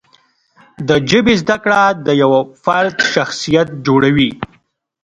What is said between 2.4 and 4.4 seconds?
فرد شخصیت جوړوي.